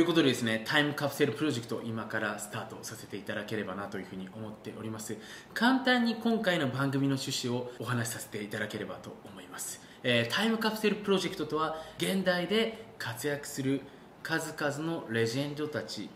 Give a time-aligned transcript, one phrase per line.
[0.00, 5.18] ということでですね、タイムカプセルプロジェクト、今からスタートさせていただければなというふうに思っております。
[5.52, 9.78] 簡単に今回の番組の趣旨をお話しさせていただければと思います。
[10.02, 13.82] えータイムカプセルプロジェクトとは、現代で活躍する
[14.22, 16.08] 数々のレジェンドたち、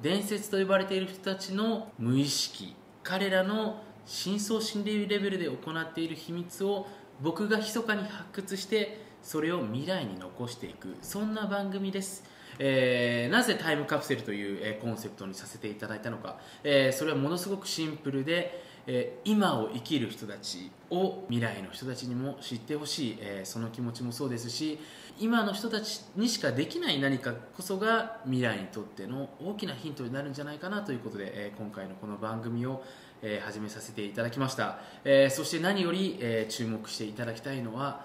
[0.00, 6.86] 伝説と呼ばれている人たちの無意識、彼らの深層心理レベルで行っている秘密を
[7.20, 12.24] 僕が密かに発掘してそれを未来に残していくそんな番組です、
[12.58, 24.78] えーなぜタイムカプセルという、えーコンセプトにさせていただいたのか、えーそれはものすごくシンプルで、えー今を生きる人たちを未来の人たちにも知ってほしい、えーその気持ちもそうですし
[25.18, 32.82] 今の人たちにしかできない何かこそが未来にとっての大きなヒントになるんじゃないかなということで、えー今回のこの番組を、
[33.22, 38.04] えー始めさせていただきました、えーそして何より、えー注目していただきたいのは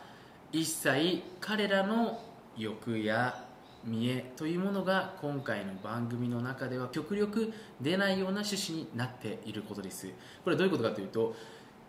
[0.52, 2.21] 一切彼らの
[2.58, 3.43] 欲や
[3.88, 10.07] 見栄というものが今回の番組の中では極力出ないような趣旨になっていることです。
[10.43, 11.33] これはどういうことかというと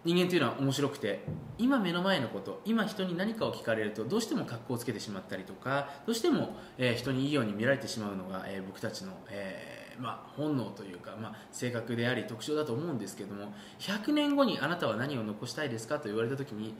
[0.04, 1.24] 人間というのは面白くて
[1.58, 16.74] 今目の前のこと今人に何かを聞かれるとどうしても格好をつけてしまったりとかどうしても、えー人にいいように見られてしまうのが、えー僕たちの、えーまあ、本能というか、まあ、性格であり特徴だと思うんですけども100年後にあなたは何を残したいですかと言われた時に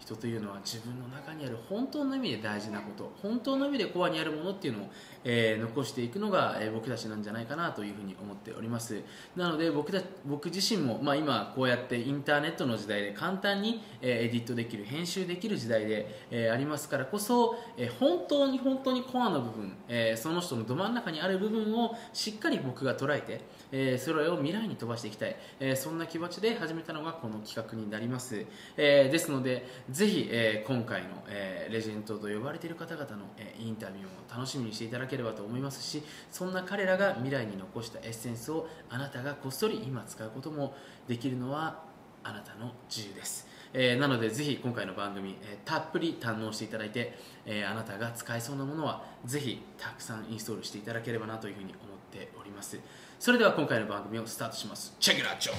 [0.00, 4.90] 人というのは自分の中にある本当の意味で大事なこと本当の意味でコアにあるものっていうのを、
[5.24, 9.00] えー残していくのが、えー僕たちなんじゃないかなというふうに思っております。
[9.36, 23.40] なので僕た僕自身も、まあ、今こうやってインターネットの時代で簡単に、えーエディットできる編集できる時代で、えありますからこそ、え本当に本当にコアの部分、えその人のど真ん中にある部分をしっかり僕が捉えて、
[23.76, 28.46] えーそれを未来に飛ばしていきたい、えーそんな気持ちで始めたのがこの企画になります、
[28.76, 40.74] えーですのでぜひ、え今回の、えレジェンドと呼ばれている方々の、えインタビューも楽しみにしていただければと思いますしそんな彼らが未来に残したエッセンスをあなたがこっそり今使うことも
[41.08, 41.82] できるのは
[42.22, 52.78] あなたの自由です、えーなのでぜひ今回の番組、えーたっぷり堪能していただいて、えーあなたが使えそうなものはぜひたくさんインストールしていただければなというふうに思っております。
[53.24, 54.94] それでは今回の番組をスタートします。
[55.00, 55.54] チェックラッチョ。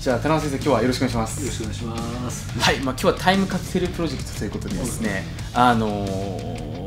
[0.00, 1.42] じゃあ田中先生今日はよろしくお願いします。
[1.42, 2.58] よろしくお願いします。
[2.58, 6.85] はい、まあ、今日はタイムカプセルプロジェクトということでですね、あのー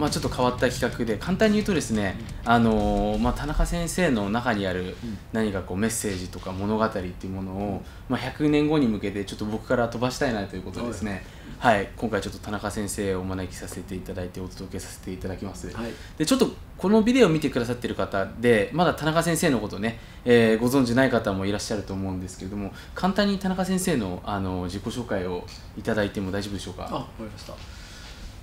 [0.00, 4.96] まあ、ちょっと変わった企画で簡単に言うとですね、あのーまあ、田中先生の中にある
[5.32, 11.22] 何かこうメッセージとか物語っていうものを、まあ、100年後に向けてちょっと僕から飛ばしたいなということでですね、
[11.58, 15.70] はい、今回ちょっと田中先生をお招きさせていただいてお届けさせていただきます。
[15.70, 15.92] はい。
[16.16, 25.44] でちょっとこのビデオを見てくださってる方でまだ田中先生のことね、えーご存じない方もいらっしゃると思うんですけれども簡単に田中先生のあの自己紹介を
[25.76, 26.88] いただいても大丈夫でしょうか？
[26.90, 27.52] あ、わかりました。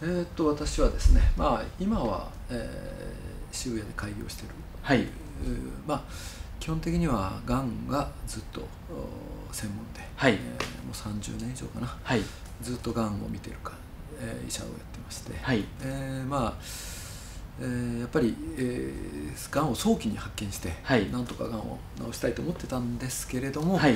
[0.01, 4.49] えーっと私はですね、まあ今は、えー渋谷で開業してる。
[4.81, 4.99] はい。
[4.99, 5.07] えー
[5.87, 6.03] まあ
[6.59, 10.33] 基本的にはがんがずっとお専門で、はい。
[10.33, 10.39] えー
[10.85, 11.97] もう30年以上かな。
[12.03, 12.21] はい。
[12.61, 13.73] ずっとがんを見てるか、
[14.19, 15.63] えー医者をやってまして、はい。
[15.81, 16.53] えーまあ。
[17.59, 21.09] えーやっぱり、えー、がんを早期に発見して、はい。
[21.09, 21.79] なんとかがんを
[22.11, 23.95] 治したいと思ってたんですけれども、はい。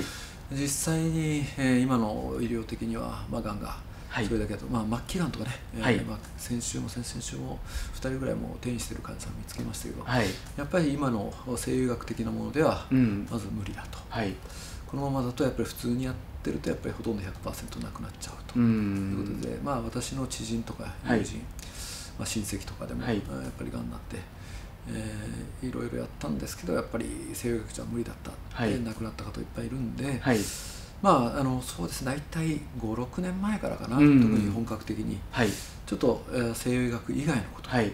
[0.51, 3.77] 実際に、えー今の医療的には、まあ、がんが
[4.11, 4.25] はい。
[4.25, 5.99] それだけだと、まあ、末期がんとかね、えーはい。
[6.01, 7.57] まあ、先週も先々週も
[7.95, 10.25] 2人ぐらいもう転移してる患者さん見つけましたけど、はい。
[10.57, 13.25] やっぱり今の西洋医学的なものでは、うん。
[13.31, 13.97] まず無理だと。
[14.09, 14.33] はい。
[14.85, 18.59] このままだとやっぱり普通にやってるとやっぱりほとんど100%なくなっちゃうと。
[18.59, 21.19] ういうんことで、まあ、私の知人とかはい。
[21.19, 21.37] 友人、
[22.19, 23.15] まあ、親戚とかでも、はい。
[23.15, 23.23] やっ
[23.57, 24.17] ぱりがんになって、
[24.89, 28.31] えーいろいろやったんですけどやっぱり西洋医学じゃ無理だった。
[28.53, 28.71] はい。
[28.71, 30.37] で亡くなった方いっぱいいるんで、はい
[31.01, 32.11] まああのそうですね。
[32.11, 34.21] 大体56年前からかな、うんうん。
[34.21, 35.19] 特に本格的に。
[35.31, 35.49] はい。
[35.85, 37.91] ちょっと、えー西洋医学以外のこと、はい。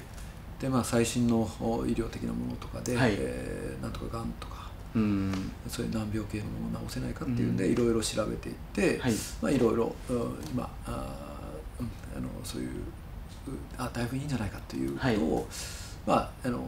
[0.60, 3.16] で、まあ、最新のお医療的なものとかで、はい。
[3.18, 4.70] えーなんとかがんとか。
[4.96, 5.52] うん。
[5.68, 9.14] そういう難病系のものを治せないかっていうんで、うんいろいろ調べていって、はい。
[9.42, 10.18] まあ、いろいろうん
[10.52, 12.74] 今あー、うんあのそういうう
[13.78, 15.48] あだいぶいいんじゃないかっていうことを、
[16.06, 16.60] まあ、あの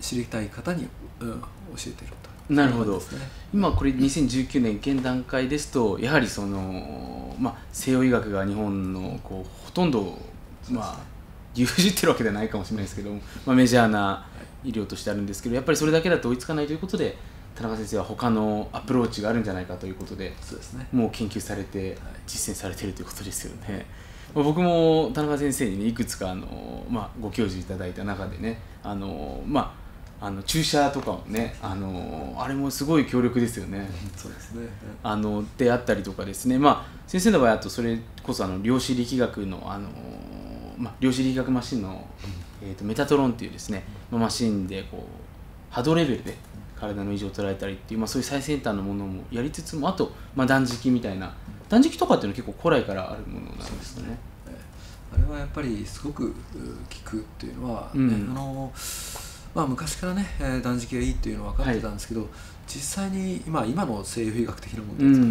[0.00, 0.86] 知りたい方に、
[1.20, 1.46] うん、教
[1.86, 3.00] えてるとなるほど。
[3.52, 10.18] 今これ2019年現段階ですとやはりその、まあ、西洋医学が日本のこうほとんど、
[10.70, 11.00] まあ、
[11.54, 14.26] 牛耳ってるわけではないかもしれないですけども、まあ、メジャーな
[14.64, 17.16] 医療としてあるんですけどやっぱりそれだけだと追いつかないということで
[17.56, 20.86] 田中先生は他のアプローチがあるんじゃないかということでそうですね。
[20.92, 21.96] もう研究されて
[22.26, 23.86] 実践されているということですよね。
[24.34, 29.85] まあ僕も田中先生にねいくつかあの、まあ、ご教授いただいた中でねあの、まあ、
[30.20, 33.88] あの注射とかもねあのあれもすごい強力ですよね。
[34.16, 34.68] そうですね。
[35.02, 39.88] あのであったりとかですね、まあ、先生の場合あとそれこそあの量子力学のあの
[40.78, 42.06] まあ、量子力学マシンの、
[42.62, 46.34] えーと、メタトロンっていうですね、まあ、マシンでこう波動レベルで
[46.78, 51.34] 体の異常を捉えたりっていう、まあ、そういう最先端のものもやりつつもあと、まあ、断食みたいな。
[51.68, 54.16] 断食とかっていうのは結構古来からあるものなんですよね。
[55.12, 56.36] あれはやっぱりすごく効
[57.04, 58.72] くっていうのは、うん、あの
[59.56, 62.30] まあ、昔からね、えー、断食がいいっていうのは分かってたんですけど、はい、
[62.66, 65.26] 実際に今今の西洋医学的な問題ですね、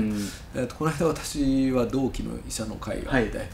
[0.56, 3.48] うん、えーと、この間私は同期の医者の会があって、はい、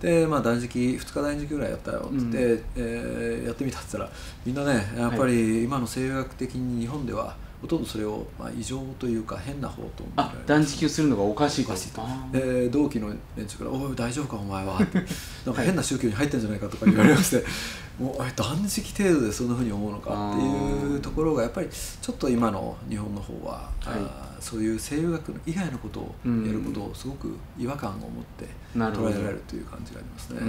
[0.00, 12.02] で、まあ、断食2日断食ぐらいやったよって言って、うん、えー、やってみたって言ったらみんなねやっぱり今の西洋医学的に日本ではほとんどそれを、まあ、異常というか変な方とあ断食をするのがおかしいかしいと。
[12.32, 14.98] で同期の連中から「おい大丈夫かお前は」って。
[15.46, 17.44] なんか変な宗教に入ってんじゃないかとか言われまして
[17.98, 28.08] もう断食程度でそんなふうに思うのかっていうところがやっぱりちょっと今の日本の方は、はい、あそういう西洋学以外のことをやることをすごく違和感を持っ
[28.38, 30.40] て捉えられるという感じがありますね。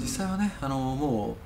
[0.00, 1.36] 実際はねあのも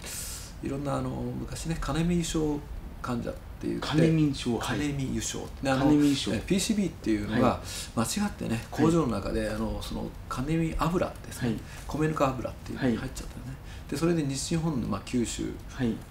[0.62, 2.58] ういろんなあの昔ね金見症
[3.00, 3.34] 患者っ
[3.72, 7.60] って金見症金見油症であの PCB っていうのが
[7.96, 11.56] 間違ってね工場の中であのその金見油ですね、
[11.86, 13.54] 米ぬか油っていうのに入っちゃったよね。
[13.88, 15.44] でそれで西日本の、まあ、九州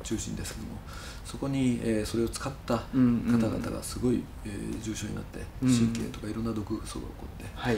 [0.04, 0.78] 中心ですけども、
[1.26, 7.78] そこに、えー、それを使った方々がすごい、えー、重症になって神経とかいろんな毒素が起こって、はい。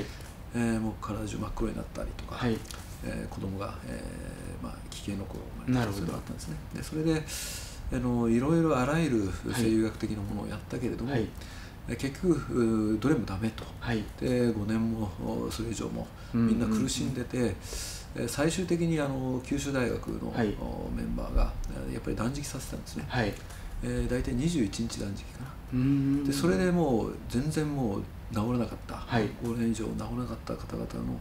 [0.53, 2.57] えー、もう体中真っ黒になったりとか、はい。
[3.05, 6.55] えー、子供が、えーまあ、危険の子が生まれたりそういうのがあったんですね。
[6.75, 7.23] でそれで
[7.93, 11.27] あのいろいろあらゆる生理学的なものをやったけれども、はい、
[11.97, 15.09] 結局どれもダメと、はい、で5年も
[15.51, 17.41] それ以上もみんな苦しんでて、う
[18.19, 20.47] んうん、最終的にあの九州大学の、はい、
[20.95, 21.53] メンバーが
[21.91, 23.33] やっぱり断食させたんですね、はい。
[23.83, 26.25] えー、大体21日断食かな。
[26.25, 28.03] でそれでもう全然もう
[28.33, 31.19] 治らなかった、はい、5年以上治らなかった方々の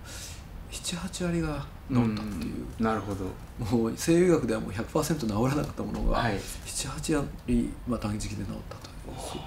[0.75, 3.25] 78割が治ったっていう、うん、なるほど。
[3.65, 6.35] もう西洋医学ではもう100%治らなかったものが、はい、
[6.67, 7.17] 78
[7.47, 9.43] 割、まあ、断食で治ったという。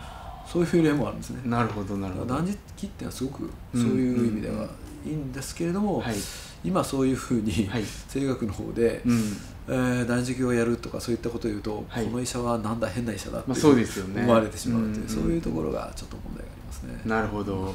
[0.47, 1.41] そういう例もあるんですね。
[1.45, 2.35] なるほどなるほど。
[2.35, 4.67] 断食っていうのはすごくそういう意味では
[5.05, 6.15] いいんですけれども、はい、
[6.63, 7.69] 今そういうふうに、
[8.07, 9.37] 西洋学の方で、うん。
[9.69, 17.01] えー、断食をやるとかそういったことを言うと、はい、この医者はなんだ変な医者だって、まあ、そうですよね、思われてしまうという、そういうところがちょっと問題がありますね。
[17.05, 17.73] なるほど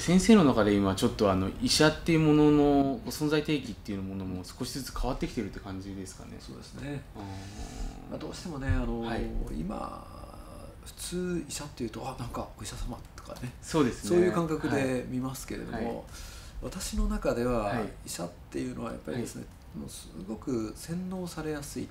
[0.00, 6.36] 先生の中で今ちょっとあの医者っていうものの存在定義っていうものも少しずつ変わってきてるって感じですかね。
[6.40, 7.02] そうですね。
[8.10, 10.06] まあ、どうしてもねあの、はい、今
[10.84, 13.52] 普通医者っていうとあなんかお医者様とかね。
[13.62, 16.02] そうです、ね、そういう感覚で見ますけれども、はい、
[16.62, 19.44] 私の中では医者っていうのはやっぱりですね、
[19.78, 21.88] もうすごく洗脳されやすい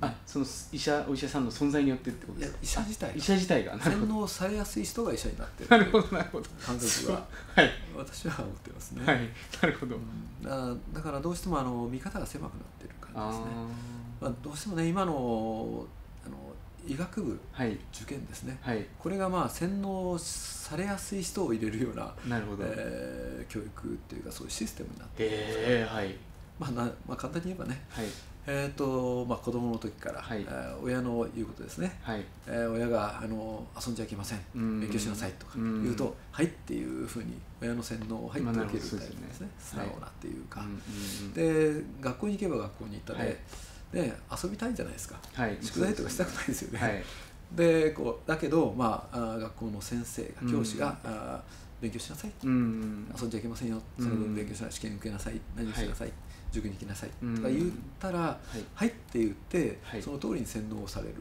[0.00, 2.58] あその医者お医者さんの存在によってってことですか？
[2.62, 3.78] 医者自体医者自体が。
[3.78, 5.70] 洗脳されやすい人が医者になってる。
[5.70, 6.50] なるほどなるほど。
[6.60, 9.28] 感覚が、はい、私は思ってますね、はい、
[9.62, 9.98] なるほど、う
[10.72, 13.52] ん、だからどうしてもあの見方が狭くなってる感じですね。
[14.20, 15.86] まあ、どうしてもね今の
[16.26, 16.36] あの
[16.86, 26.14] 医学部、はい、受験ですね、はい、これがまあ洗脳されやすい人を入れるようななるほど、えー、教育っていうかそういうシステムになってるんですえー、はい。
[26.58, 28.06] まあなまあ、簡単に言えばね、はい
[28.46, 32.24] えーとまあ、子供の時から、はい、えー、親の言うことですね、はい。
[32.46, 34.40] えー、親があの遊んじゃいけません。
[34.54, 39.48] 勉強しなさいとか言うと「はい」っていうふうに親の洗脳を入って受けるタイプですね。
[39.58, 43.36] 素直なっていうか、はい、で学校に行けば学校に行ったで、はい、
[43.94, 47.04] で遊びたいじゃないですか、はい、宿題とかしたくないですよね、はい、
[47.56, 51.42] でこうだけど、まあ、学校の先生が教師が、うん、あ
[51.80, 53.80] 勉強しなさい、うん、遊んじゃいけませんよ。
[53.98, 56.12] その分勉強しなさい試験受けなさい何をしなさい、
[56.54, 57.10] 塾に行きなさい。
[57.10, 58.64] とか言ったら、はい。
[58.74, 61.14] はい、って言って、はい、その通りに洗脳される。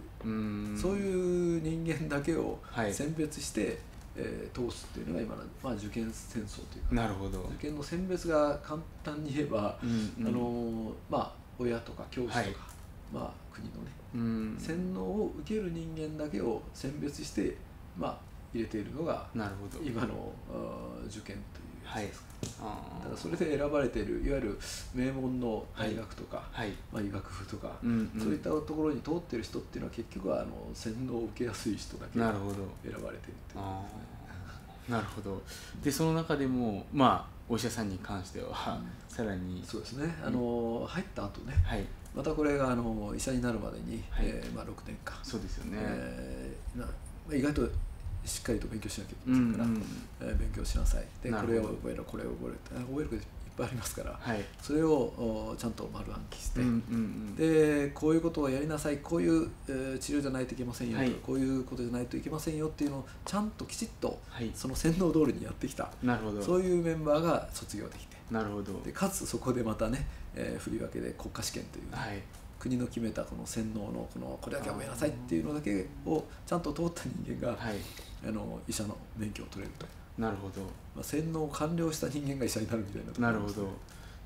[0.79, 2.59] そういう人間だけを
[2.91, 3.79] 選別して、
[4.15, 7.41] えー、通すっていうのが今の、まあ、受験戦争というかなるほど。
[7.55, 12.67] 受験の選別が簡単に言えば、うんうん、あのまあ、親とか教師とか、
[13.11, 17.57] まあ、国のね、うん、洗脳を受ける人間だけを選別して、
[17.97, 18.17] まあ、
[18.53, 20.31] 入れているのが今の
[21.07, 22.33] 受験というやつですか。
[22.43, 24.59] だからそれで選ばれているいわゆる
[24.93, 33.13] 名門の大学とか、はい、まあ、医学部とか、うんうん、そういったところに通ってる人っていうのは結局はあの洗脳を受けやすい人だけ選ばれているっていう。
[33.13, 33.13] こ
[33.53, 34.23] とですね。
[34.89, 35.41] なるほど。
[35.81, 38.55] でその中でもまあお医者さんに関しては、うん、
[39.07, 39.63] さらに。
[39.65, 40.13] そうですね。
[40.25, 41.85] あの入った後ね、はい、
[42.15, 45.17] またこれがあの医者になるまでに、はい、えー、まあ、6年間。
[45.23, 47.69] そうですよね、えー、意外と
[48.25, 49.83] しっかりと勉強しなきゃいけないから、うんうん、
[50.21, 51.05] えー、勉強しなさい。
[51.21, 52.85] でこれを覚えろこれを覚えろって。
[52.85, 53.21] 覚えることいっ
[53.55, 58.97] ぱいありますから、はい、それをちゃんと丸暗記して、うんうんうん、でこういうことをやりなさい。
[58.97, 65.91] こういう、えー、治療じゃないといけませんよ、はい、こういうことじゃないといけませんよっていうのをちゃんときちっと、はい、その洗脳通りにやってきた。
[66.01, 66.41] なるほど。
[66.41, 68.17] そういうメンバーが卒業できて。
[68.31, 68.81] なるほど。
[68.83, 72.19] でかつそこでまたね、えー、振り分けで国家試験という、ね、はい、
[72.57, 77.75] 国の決めたこの洗脳のこのこれだけは覚えなさいっていうのだけをちゃんと通った人間が、はい、
[78.25, 79.85] あの医者の免許を取れると。
[80.17, 80.61] なるほど、
[80.95, 83.67] まあ、洗脳を完了した人間が医者になるみたいななるほど。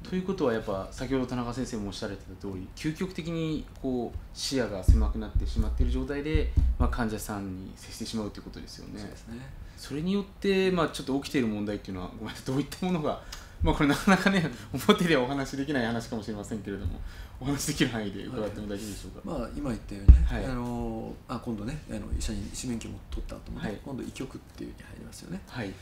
[0.04, 9.00] ということはやっぱ先ほど田中先生もおっしゃられてた通り究極的にこう視野が狭くなってしまっている状態で、まあ、患者さんに接してしまうということですよね。
[9.00, 9.40] そうですね。
[9.78, 13.22] それによって、まあ、ちょっと起きている問題っていうのはごめんなさいどういったものが、
[13.64, 17.00] まあ、これなかなかね表ではお話しできない話かもしれませんけれども
[17.40, 25.42] お話しできる範囲で伺っても大丈夫でしょうか、はい、まあ、今言ったようにね、はい、あのあ今度ねあの医者に医師免許も取った後も、ねはい、今度医局っていうに入りますよね。
[25.48, 25.74] はい。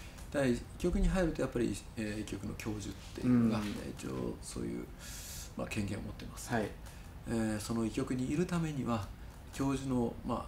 [0.44, 3.65] 医局に入るとやっぱり、えー、医局の教授っていうのが、うん、
[3.98, 4.86] 一応そういう、
[5.55, 6.70] まあ、権限を持ってます、はい、
[7.29, 9.08] えー、その医局にいるためには
[9.53, 10.46] 教授の、まあ、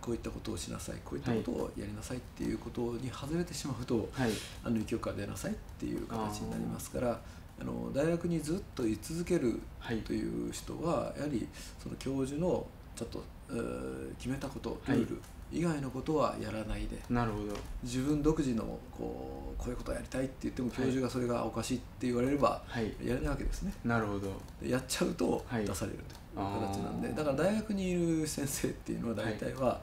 [0.00, 4.30] こういったことをしなさいこういったことをやりなさいっていうことに外れてしまうと、はい、
[4.64, 7.20] あの医局から出なさいっていう形になりますから
[7.60, 9.60] あの大学にずっと居続ける
[10.04, 11.46] という人は、やはり
[11.80, 12.66] その教授の
[12.96, 17.54] ちょっと、えー、決めたことルール、以外のことはやらないでなるほど。
[17.84, 22.62] 自分独自のこうこういうことをやりたいって言っても教授がそれがおかしいって言われれば
[23.04, 24.32] やれないわけですね、なるほど。
[24.66, 29.80] やっちゃうと出されると形なんで、だから大学にいる先生っていうのは大体は、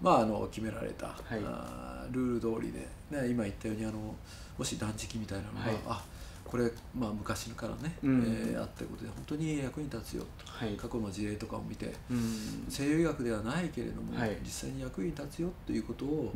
[0.00, 2.80] まあ、あの決められた、あルール通りで、
[3.10, 4.14] ね、今言ったようにあの
[4.58, 6.04] もし断食みたいなのが、はい、あ
[6.50, 6.64] これ、
[6.98, 16.32] まあ、昔からね、うん、えー、あったことで本当に役に立つよと、はい、過去の事例とかを見て、うん、西洋医学ではないけれども、はい、実際に役に立つよということを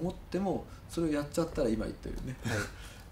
[0.00, 2.58] 思っても、それをやっちゃったら今言ったよね、はい、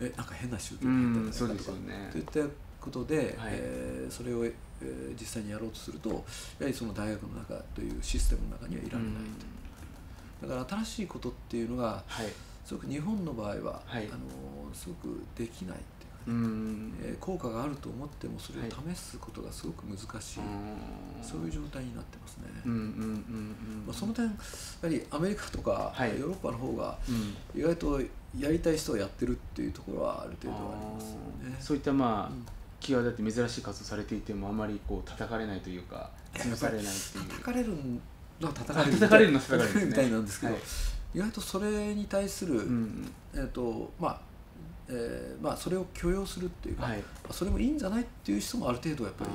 [0.13, 4.45] えなんか変な宗教になったんじゃないかとか、ね、といったことで、はい、えー、それを、
[4.83, 6.23] えー、実際にやろうとするとやは
[6.67, 9.13] りその大学の中というシステムの中にはいられない
[10.41, 12.03] と、だから新しいことっていうのが、
[12.65, 15.77] すごく日本の場合は、あのすごくできない
[16.27, 16.95] うん。
[17.03, 18.63] えー、効果があると思ってもそれを
[18.95, 20.05] 試すことがすごく難し
[20.37, 22.43] い、はい、そういう状態になってますね。
[23.87, 24.31] まあ、その点や
[24.83, 26.99] はりアメリカとか、はい、ヨーロッパの方が
[27.55, 28.01] 意外と
[28.39, 31.19] やりたい人をやってるっていうところはある程度ありますよ
[31.51, 31.57] ね。
[31.61, 32.47] そういったまあ、うん
[32.83, 37.25] 際立って珍しい活動されていてもあまりこう叩かれないというか潰されないっていう。
[37.25, 37.77] 叩かれる
[38.41, 40.63] のは叩かれる叩かれるの叩かれるみたいなんですけど、はい、
[41.15, 44.21] 意外とそれに対する、うん、えーとまあ、
[44.89, 49.31] えーまあ、それを許容するっていうか、はい、それもいいんじゃないっていう人もある程度やっぱり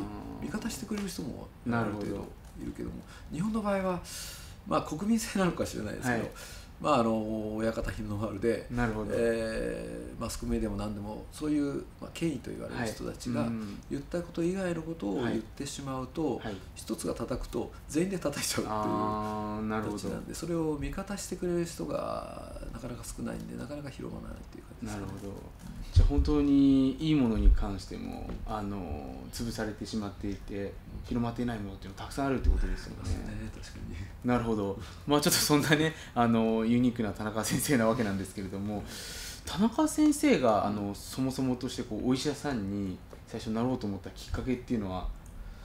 [0.47, 2.15] 味方してくれる人もある程度
[2.61, 2.95] いるけども
[3.31, 3.99] 日本の場合は、
[4.67, 6.31] まあ、国民性なのかしれないですけど、はい
[6.79, 13.48] まあ、あの親方日の丸でなるほど、えー、マスコミでも何でもそういう、まあ、権威と言われる人たちが
[13.89, 25.34] 言ったこと以外のことを言ってしまうと、はい、一つが叩くと全員で叩いちゃうっていう形なんでそれを味方してくれる人がなかなか少ないんでなかなか広まらないっていう感じです、ね、なるほど。
[25.93, 30.74] じゃあ本当にいいものに関してもあの潰されてしまっていて
[31.07, 33.09] 広まっていないものっていうのたくさんあるってことですよね。
[33.11, 33.51] ね
[34.25, 38.83] なるほど、まあ、ちょっとそんなね あのユニークな田中先生なわけなんですけれども
[39.45, 45.07] 田中先生があのそもそもとしてこうお医者さんに最初なろうと思ったきっかけっていうのは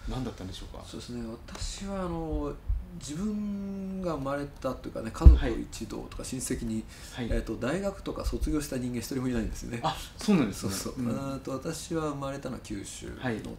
[0.08, 0.84] 何だったんでしょうか？
[0.86, 1.24] そうですね。
[1.48, 2.54] 私はあの
[3.00, 6.84] 自分が生まれたというかね家族一同とか親戚に、
[7.14, 9.80] はい、えーと、大学とか卒業した人間一人もいないんですよね。
[9.82, 10.72] あそうなんですね。
[10.72, 13.12] そうそう、うん、と私は生まれたのは九州の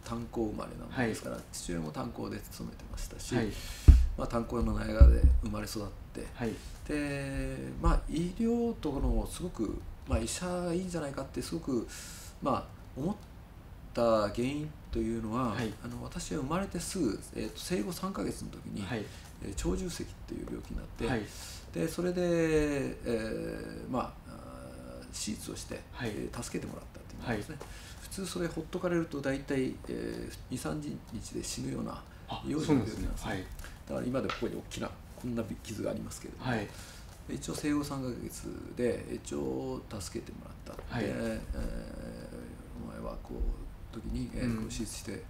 [0.04, 3.46] 炭鉱生まれなものですから、はい、父親も炭鉱で勤めてましたし、はい、
[4.16, 6.26] まあ、炭鉱の苗場で生まれ育って、
[6.86, 11.88] でまあ、医療とのすごく、まあ、医者いいんじゃないかってすごく、
[12.42, 12.64] まあ、
[12.96, 13.14] 思っ
[13.92, 19.04] た原因というのは、あの私は生まれてすぐ、えー、と生後3か月の時に、えー、
[19.56, 21.22] 長寿石っていう病気になって、はい、
[21.72, 24.34] でそれで、えー、まあ
[25.12, 27.68] 手術をして、はい、えー、助けてもらったっていうですね、はい、
[28.02, 30.82] 普通それほっとかれると大体、えー、23
[31.12, 32.02] 日で死ぬような
[32.46, 33.44] ような病気なんですね、はい、
[33.88, 36.68] だから今でここに大きなこんな傷がありますけれども、はい、
[37.30, 41.38] 一応生後3か月で一応助けてもらった、はい、で、えー、
[42.84, 45.22] お前はこう時に、えー、こう手術して、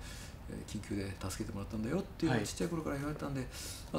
[0.66, 3.46] 緊急で助けてもらったんだよっていうのをちっちゃい頃から言われたんで、ま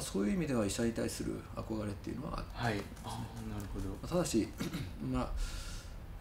[0.00, 2.74] そういう意味では医者に対する憧れっていうのはあって、はい、
[3.04, 3.08] あ
[3.48, 4.08] なるほど。
[4.08, 4.48] ただし、
[5.10, 5.28] まあ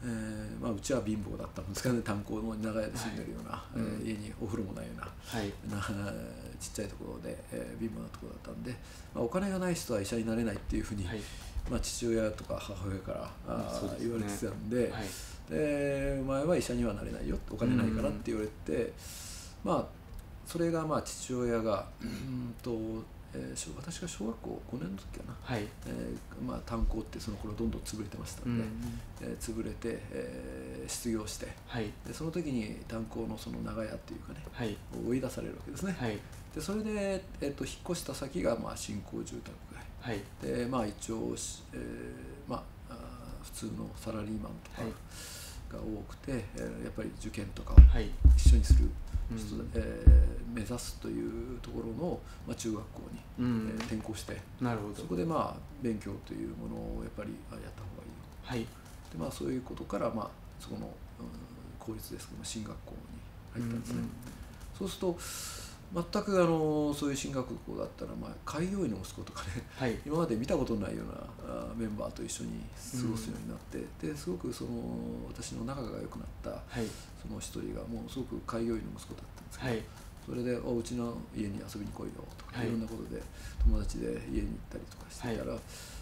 [0.04, 3.78] えーまあ、うちは貧乏だったんですかね炭鉱の長屋で住んでるような、はい。
[3.78, 6.14] えー、家にお風呂もないような,、はい、な
[6.60, 8.72] ちっちゃいところで、えー、貧乏なところだったんで、
[9.14, 11.20] まあ、お金がない人は医者になれないっていうふうに、はい、
[11.70, 18.94] まあ、父親とか母親からあ、ね、言われてたんで,、はい、でお前は医者にはなれないよお金ないからって言われて、
[19.64, 20.05] まあ
[20.46, 22.72] それがまあ父親がうんと、
[23.34, 25.68] えー、私が小学校5年の時かな、はい。
[25.88, 36.18] えーまあ、炭鉱ってその頃どんどん潰れてましたんで、うん、えー、潰れて、えー、失業して、はい、でその時に炭鉱のその長屋っていうかね、はい、追い出されるわけですね、はい、
[36.54, 41.36] でそれで、えーと、引っ越した先が、まあ、新興住宅街、はい、でまあ一応、
[41.74, 42.96] えーまあ、
[43.44, 47.78] 普通のサラリーマンとかが多くて、えー、やっぱり受験とかを
[48.36, 54.96] 一緒にする、人、うん、えー、目指すというところの、まあ、中学校に、うん、えー、転校してなるほど。
[54.96, 58.16] そこでまあ勉強というものをやっぱりやった方がいい
[58.46, 58.68] はい、で
[59.18, 60.30] まあ、そういうことから、まあ、
[60.60, 60.92] そこの、うん、
[61.80, 62.94] 公立ですけど進学校
[63.56, 64.10] に入ったんですね、うんうん、
[64.78, 65.18] そうすると
[65.96, 74.72] 全くあのそういう進学校だったら、まあ、開業医の息子とかね、はい、今まで見たことないようなメンバーと一緒に過ごすようになって、うん、ですごくその
[75.32, 76.88] 私の仲が良くなった、はい、
[77.22, 79.84] その一人がもうすごく開業医の息子だったんですけど、はい、
[80.26, 83.22] それでおうちの家に遊びに来いよとか、い、ろんなことで
[83.64, 85.56] 友達で家に行ったりとかしてたら、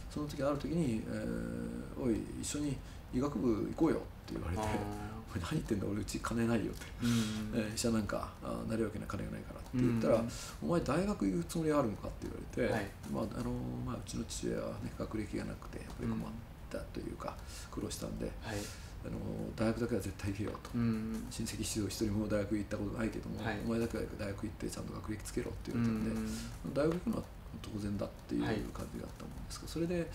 [0.10, 2.78] その時ある時に、えー「おい一緒に
[3.14, 4.02] 医学部行こうよ」
[4.34, 4.64] 言われて
[5.36, 10.30] 「何言ってんだ俺うち金ないよ」って、うん えー、医者なんかあなるわけな金がないから」って言ったら「うん、
[10.62, 13.52] お前大学行くつもりあるのか?」って言われて、はい、まああの
[13.86, 16.32] まあ、うちの父親は、ね、学歴がなくてやっぱり困っ
[16.70, 17.36] たというか、
[17.72, 18.32] 苦労したんで。
[18.42, 18.58] はい。
[19.06, 19.20] あの
[19.56, 27.24] 大学だけは絶対行けよと、うん、親戚一同一人も大学行ったことないけども、はい、お前だけは大学行ってちゃんと学歴つけろって言われたんで、うん、大学行くのは
[27.62, 30.10] 当然だっていう感じだったもんですけど、それで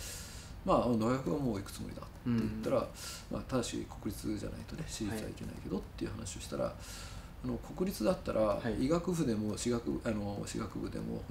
[0.64, 2.84] まあ、大学はもう行くつもりだって言ったら、うん、
[3.30, 6.72] まあ、ただし国立じゃないとね私立はいけないけどっていう話をしたら、はい、
[7.44, 11.22] あの国立だったら、医学部でも私学あの私学部でも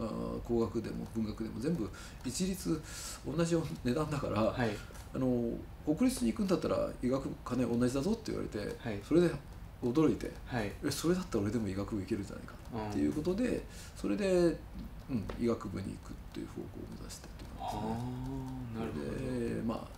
[0.44, 1.90] 工学でも文学でも全部
[2.26, 2.82] 一律
[3.26, 4.70] 同じ値段だから、はい、
[5.14, 5.52] あの
[5.86, 9.32] 国立に行くんだったら医学部金同じだぞって言われて、はい、それで
[9.84, 12.54] 驚いて、はい、えそれだったら俺でも医学部行けるんじゃないか
[12.90, 13.64] っていうことで
[13.96, 14.26] それで、
[15.10, 17.38] うん、医学部に行くっていう方向を目指して。
[17.76, 19.06] なるほど。
[19.28, 19.98] でまあ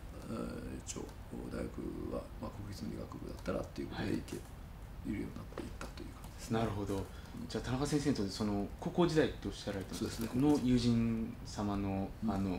[0.86, 1.06] 一応
[1.52, 7.04] 大学は、まあ、国立の医学部だったらっていうことで行け、い、るようになっていったという感じです、ね、なるほど。
[7.48, 10.30] じゃあ田中先生とその高校時代とおっしゃられたそうですね。
[10.36, 12.58] の友人様の,、あの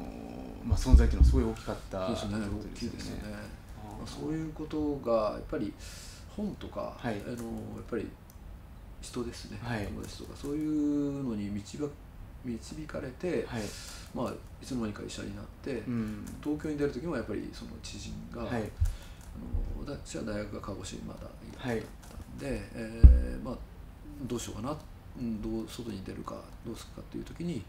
[0.64, 2.46] まあ、存在というのはすごい大きかったそうですね。
[2.46, 3.34] 大きいですよね。
[3.98, 5.72] まあ、そういうことがやっぱり
[6.36, 7.36] 本とか、はい、あのや
[7.80, 8.08] っぱり
[9.02, 11.78] 人ですね、はい、友達とかそういうのに導
[12.44, 13.62] 導かれて、はい。
[14.14, 18.66] まあ、いつの間にか医者になって、うん、東京に出る時もやっぱりその知人が、はい、あの
[19.86, 21.76] 私は大学が鹿児島だったん
[22.38, 23.54] で、えーまあ、
[24.22, 24.76] どうしようかな、
[25.18, 26.34] うん、どう外に出るか
[26.66, 27.62] どうするかという時に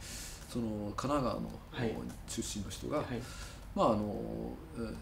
[0.49, 1.49] その神奈川の、
[2.27, 3.03] 出身の人が、
[3.73, 4.93] まああのえー、あの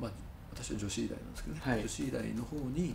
[0.00, 0.10] まあ、
[0.52, 2.94] 私は女子医大なんですけどね、女子医大の方に、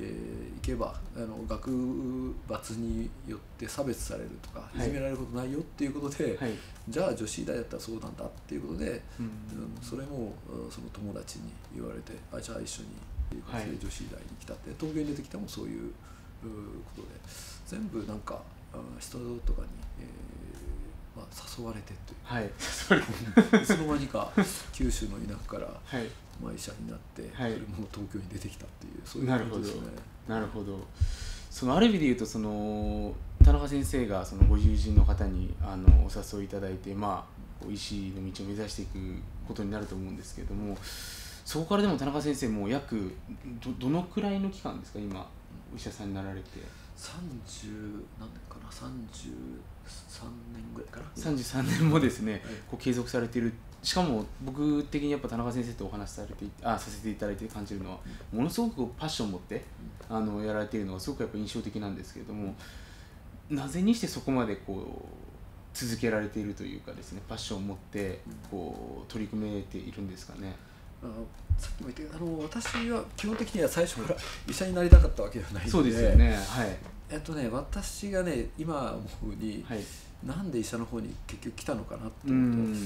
[0.00, 6.52] えー、行けばあの学閥によって差別されるとか、い、じめられることないよっていうことで、はい、
[6.88, 9.30] じゃあ女子医大だったらそうなんだっていうことで、うん、
[9.82, 10.34] それも
[10.70, 13.38] その友達に言われてあじゃあ一緒にってい。
[13.40, 15.92] う感じで女子医大に来たって、東京に出てきてもそういう
[16.94, 17.08] ことで
[17.66, 18.40] 全部なんか
[18.98, 19.68] 人とかに、
[20.00, 21.26] えーまあ、
[21.58, 22.46] 誘われてという、はい、
[23.62, 24.32] いつの間にか
[24.72, 26.08] 九州の田舎から、はい
[26.42, 29.88] まあ、医者になって、はい、それも東京に出てきたっていうそういうことですね。
[30.28, 30.86] なるほど。
[31.50, 37.26] そのある意味で言うとその田中先生がそのご友人の方にあのお誘いいただいて、ま
[37.64, 38.98] あ、医師の道を目指していく
[39.46, 40.76] ことになると思うんですけれども
[41.44, 43.14] そこからでも田中先生も約
[43.64, 44.98] どどのくらいの期間ですか？
[44.98, 45.26] 今
[45.72, 46.60] お医者さんになられて。
[46.98, 48.90] 30何年かな？33
[50.52, 57.98] 年ぐらいかな？33年もですね、はい、こう継続されているしかも僕的にやっぱ田中先生とお話しされてあさせていただいて感じるのは、
[58.32, 59.62] うん、ものすごくパッションを持って、
[60.10, 62.54] うん、あのやられているのがすごくやっぱ印象的なんですけれども
[63.50, 65.08] なぜにしてそこまでこう
[65.72, 70.56] 続けられているというかですねパッションを持ってこう取り組めているんですかね？
[71.00, 71.12] あの
[71.56, 74.16] さっきも言ったあの私は基本的には最初から
[74.48, 76.30] 医者になりたかったわけではないのでそうですよね。
[76.32, 76.76] はい。
[77.10, 79.78] えっとね私がね今思うに、はい、
[80.26, 82.80] なんで医者の方に結局来たのかなって思うと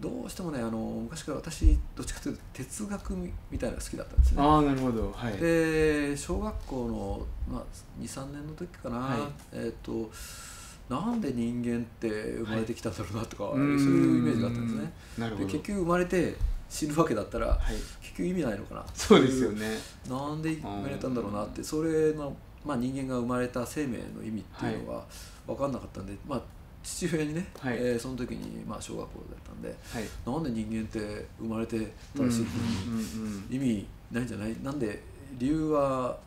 [0.00, 3.14] どうしてもねあの昔から私どっちかというと哲学
[3.50, 4.42] みたいなのが好きだったんですね。
[4.42, 7.62] ああなるほど、はい、で小学校の、まあ、
[8.00, 9.18] 23年の時かな、はい、
[9.52, 10.10] えっと
[10.88, 14.92] なんで人間って生まれてきたんだろうなとか、はい、そういうイメージがあったんですね。
[15.18, 15.46] なるほど。
[15.46, 16.34] で結局生まれて
[16.68, 17.58] 死ぬわけだったら、はい、
[18.00, 18.84] 結局意味ないのかな。
[18.94, 19.76] そうですよね。
[20.08, 25.04] なんで生まれたんだろうなってそれの、まあ、人間が生まれた生命の意味っていうのが
[25.46, 26.42] 分かんなかったんで、まあ
[26.82, 31.78] 父親にね、はい、えー、その時に、まあ、小学校だったんで、はい、なんで人間って生まれて
[32.16, 32.46] たらしいの
[33.48, 34.56] に意味ないんじゃない？
[34.62, 35.02] なんで
[35.38, 36.18] 理由は、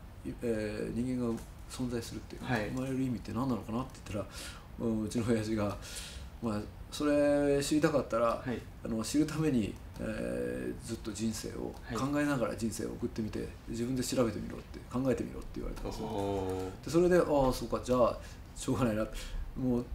[0.42, 1.40] えー、人間が
[1.70, 4.30] 存在するっていう、はい、生まれる意味って何なのかなって言った
[4.84, 5.78] らうちの親父が
[6.42, 6.62] まあ、
[6.92, 16.10] それ知りたかったら、はい、あの知るために、えー、ずっと人生を考えながら人生を送ってみて、自分で調べてみろって考えてみろって言われたんですよ。
[16.84, 18.18] でそれでああそうかじゃあ
[18.58, 19.08] しょうがないな。
[19.56, 19.86] もう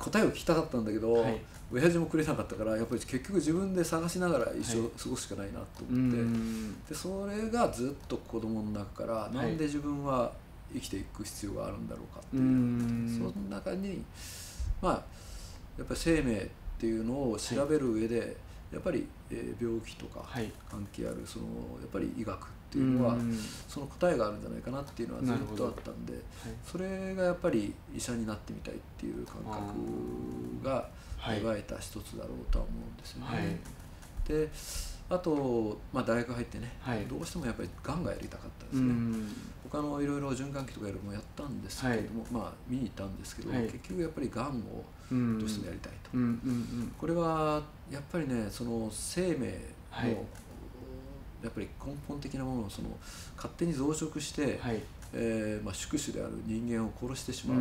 [0.00, 1.38] 答えを聞きたかったんだけど、はい、
[1.70, 10.32] 親父もくれなかったからやっぱり結局自分で探しながら一生過ごすしかないなと思って、はい、でそれがずっと子供の中から、なんで自分は
[10.72, 12.42] 生きていく必要があるんだろうかっていう
[13.18, 14.02] その中に
[14.80, 14.92] まあ
[15.78, 16.46] やっぱり生命っ
[16.78, 18.36] ていうのを調べる上で、
[18.72, 20.24] やっぱり、えー、病気とか
[20.70, 21.44] 関係ある、その
[21.80, 23.16] やっぱり医学っていうのは
[23.68, 26.22] その答えがあるんじゃないかなっていうのはずっとあったんで、はい、
[26.64, 30.88] それがやっぱり医者になってみたいっていう感覚が
[31.28, 33.26] 芽生えた一つだろうとは思うんですよね。
[33.26, 33.58] はい、
[34.28, 34.50] で
[35.10, 38.94] あと、まあ、大学入ってね、はい、どうしてもやっぱりがんがやりたかったですね。
[39.68, 46.10] 他のいろいろ循環器とかいろいろもやったんですけれども、まあ見に行ったんですけど、結局やっぱりがんをどうしてもやりたいと。
[46.98, 50.24] これはやっぱりねその生命の
[51.42, 52.88] やっぱり根本的なものをその
[53.36, 54.80] 勝手に増殖して、はい、
[55.12, 57.58] えー、まあ、宿主である人間を殺してしまう。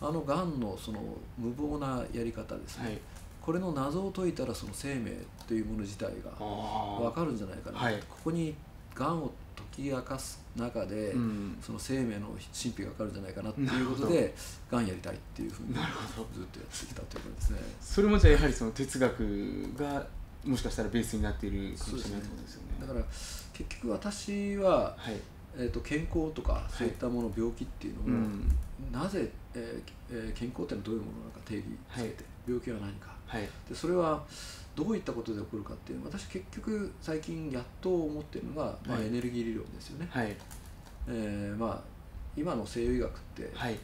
[0.00, 1.00] あのがんのその
[1.38, 2.98] 無謀なやり方ですね、はい、
[3.40, 5.12] これの謎を解いたらその生命
[5.46, 8.54] というもの自体が分かるんじゃないかな、はい、ここに
[8.94, 14.34] がんを解き明かす中で、うん、その生命の神秘が分かるんじゃないかなっていうことで
[14.70, 17.58] がんやりたいっていうふうにずっとやってきたということですね。
[17.80, 19.18] それもじゃあやはりその哲学
[19.78, 20.06] が
[20.46, 22.68] もしかしたらベースになっているかもしれないってことですよね。
[22.80, 23.04] だから
[23.52, 25.14] 結局私は、はい、
[25.58, 28.48] えーと、健康とかそういったもの、はい、病気っていうのを、うん、
[28.92, 33.16] なぜ、えー、健康っていうのはどういうものなのか定義されて、病気は何か、
[33.68, 34.24] でそれは
[34.74, 40.06] どういったことで起こるかっていうのは私結局最近やっと思ってるのが、まあ、エネルギー理論ですよね。
[40.10, 40.36] はい。
[41.08, 41.80] えーまあ、
[42.36, 43.78] 今の西洋医学って、はい。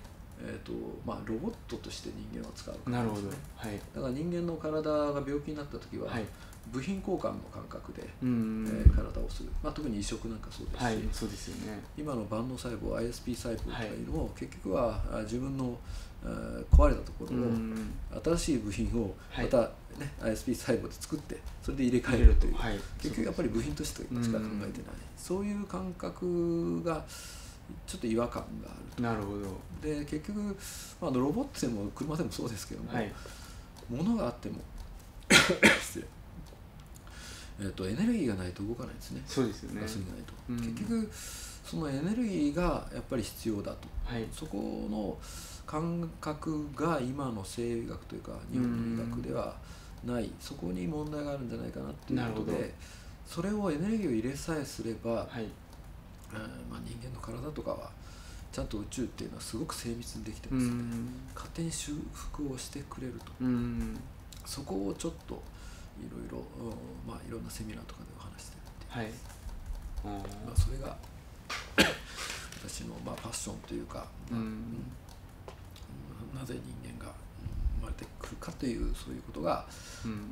[0.45, 0.73] えーと
[1.07, 6.25] まあ、ロボットとして人間を使うから、ね、なるほど、はい、だから人間の体が病気になった時は、はい、
[6.71, 15.77] 部品交換の感覚で、えー、体をする、まあ、特に移植なんかそうですし、はい、そうですよね、今の万能細胞 ISP 細胞とかいうのも、結局は自分の
[16.71, 17.37] 壊れたところ
[18.29, 19.59] を新しい部品をまた、
[19.99, 22.55] ね ISP 細胞で作ってそれで入れ替えるという、
[22.99, 24.73] 結局やっぱり部品としてしか考えてない、
[25.17, 27.05] そういう感覚が
[27.87, 29.61] ちょっと違和感があるなるほど。
[29.83, 30.41] で結局、
[31.01, 33.13] まあ、ロボットでも車でもそうですけども、はい、
[33.91, 34.57] 物があっても
[35.81, 36.07] 失礼
[37.61, 39.23] えーと、エネルギーがないと動かないですね。
[39.27, 39.81] そうですよね。
[39.83, 41.11] ガスがないと、うん、結局
[41.65, 45.17] そのエネルギーがやっぱり必要だと、はい、そこの
[45.67, 49.55] 感覚が今の西洋医学というか日本の医学では
[50.05, 52.75] ない、うん、そこに問題があるんじゃないかなっていうことで
[53.27, 55.27] それをエネルギーを入れさえすれば、はい、
[56.71, 57.91] まあ、人間の体とかは
[58.53, 63.33] ちゃんと宇宙っていうのはすごく精密にできてますので、うん、勝手に修復をしてくれると、
[64.45, 65.43] そこをちょっと
[66.03, 66.45] いろいろ、
[67.07, 69.33] まあ、いろんなセミナーとかでお話してるっていう、はい。
[70.45, 70.97] まあ、それが
[72.59, 74.87] 私の、まあ、パッションというか、まあ、うん、
[76.39, 77.13] なぜ人間が
[77.81, 79.65] 生まれてくるかというそういうことが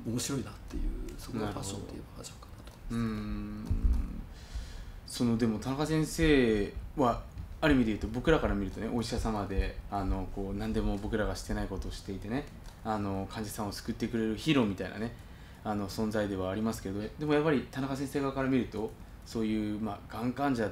[0.06, 0.83] 面白いなっていう
[1.18, 3.70] そこがパッションといえばパッションかなと思いま
[5.09, 5.16] す。
[5.18, 7.22] そのでも田中先生は
[7.61, 12.44] ある意味で言うと僕らから見るとねお医者様であのこう何でも僕らがしてないことをしていてね
[12.85, 15.12] あの患者さんを救ってくれるヒーローみたいなね
[15.62, 18.90] あの存在ではありますけどでもやっぱり田中先生側から見ると
[19.27, 20.68] そういう、まあ、がん患者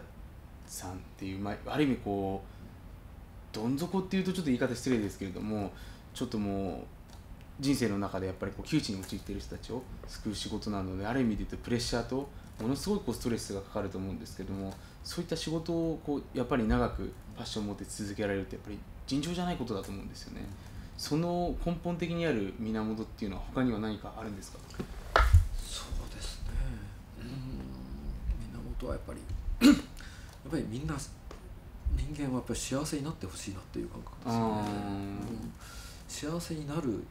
[0.66, 5.72] さんっていう、まあ、ある意味こうどん底っていうとちょっと言い方失礼ですけれども
[6.14, 6.98] ちょっともう
[7.60, 12.28] 人生の中でやっぱりこう窮地に陥っている人たちを救う仕事なのである意味で言うとプレッシャーと
[12.60, 14.72] ものすごいこうストレスがかかると思うんですけども
[15.04, 20.44] そういった仕事をこうやっぱり長くパッションを持って続けられるってやっぱり尋常じゃないことだと思うんですよね。
[20.98, 24.58] その根本的にある源っていうのは他には何かあるんですか？
[25.56, 26.50] そうですね。
[27.22, 27.28] うん。
[28.52, 29.20] 源はやっぱり
[29.68, 30.96] やっぱりみんな
[31.96, 34.70] 人間はやっぱり幸せになってほしいなっていう感覚ですよね、
[36.28, 37.04] うん、幸せになる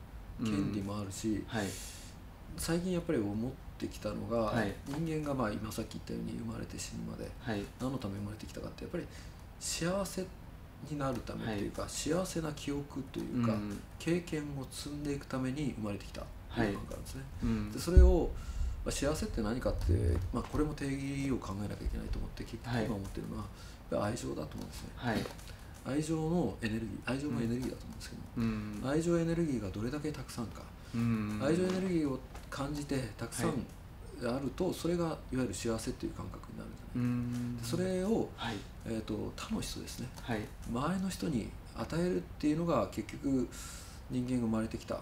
[0.44, 1.68] 権利もあるし、うんはい、
[2.58, 9.06] 最近やっぱり思ってきたのが、はい、人間がまあ今さっき言ったように生まれて死ぬまで、はい、何のために生まれてきたかってやっぱり
[9.60, 10.30] 幸せって
[10.90, 16.74] になるためというか、はい、幸せな記憶というか、うん、経験を積んでいくために生まれてきたとい。
[16.74, 17.22] う感覚なんですね。
[17.42, 18.30] はいうん、でそれを、
[18.86, 19.94] まあ、幸せって何かって、
[20.34, 23.38] まあ、これも定義を考えなきゃいけないと思って結局今思ってるの
[24.00, 24.90] は、愛情だと思うんですね。
[24.96, 25.26] はい。
[25.88, 30.62] 愛情のエネルギー愛情もエネルギーだと思うんですけど、うん、愛情エネルギーがどれだけたくさんか、
[30.94, 33.66] うん、愛情エネルギーを感じてたくさん
[34.24, 37.98] あると、それがいわゆる幸せっていう感覚になるんじゃない。
[37.98, 43.48] それを、はい、えーと、他の人ですね、はい、周りの人に与えるっていうのが結局
[44.10, 45.00] 人間が生まれてきた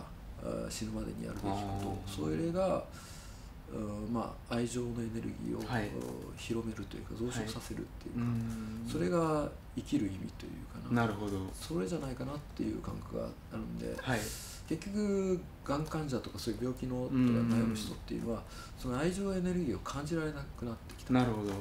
[0.70, 2.12] 死ぬまでにやるべきこと。
[2.12, 2.84] それが
[4.12, 5.90] まあ、愛情のエネルギーを、はい、
[6.38, 8.28] 広めるというか増殖させるっていうか、は
[8.88, 11.02] い、それが生きる意味というかな。
[11.02, 11.38] なるほど。
[11.54, 14.20] それじゃないかなっていう感覚があるんで、はい、
[14.70, 18.44] 結局がん患者とかそういう病気のとか悩む人っていうのは
[18.78, 21.14] その愛情エネルギーを感じられなくなってきた。
[21.14, 21.52] なるほど、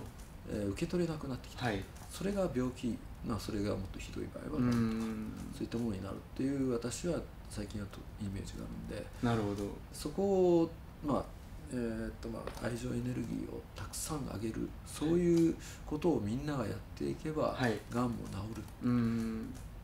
[0.50, 1.66] えー、受け取れなくなってきた、
[2.10, 4.72] それが病気まあ、それがもっとひどい場合は
[5.54, 9.70] そういったものになるっていう私は最近はとイメージがあるんでなるほど。
[9.92, 10.70] そこを
[11.04, 11.24] まあ
[11.74, 18.94] えーとまあ、愛情エネルギーをたくさんあげるそういうことをみんながやっていけば、はい、がんも治る。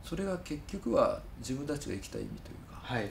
[0.05, 3.11] それが結局は自分たちが生きた意味というか、はい、う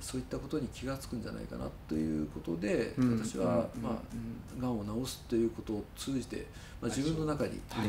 [0.00, 6.46] そういったことに気が付くんじゃないかなということで、うん、私は、まあ、がんを治すということを通じて、
[6.80, 7.88] まあ、自分の中に、はい、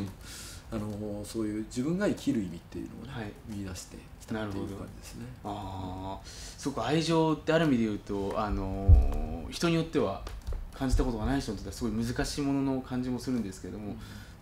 [0.71, 5.25] あのそういう自分が生きる意味っていうのをね、はい、見出してきたっていう感じですね。
[5.43, 10.21] ああすごく愛情ってある意味で言うとあの人によっては
[10.73, 13.97] 感じたことがない人にとってはすごい難しいものの感じもするんですけれども、うん、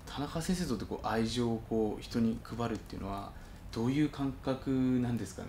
[0.06, 3.32] 田中先生とってこう愛情をこう人に配るっていうのは
[3.72, 5.48] どういう感覚なんですかね、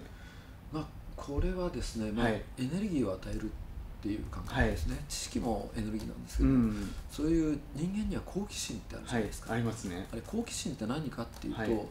[0.73, 3.49] まあ、これはですね、まあ、はい、エネルギーを与えるっ
[4.03, 10.07] ていう感覚ですね、はい、知識もエネルギーなんですけど、うん、そういう人間には好奇心ってあるじゃないですか、はい、ありますね。
[10.13, 11.89] あれ好奇心って何かっていうと、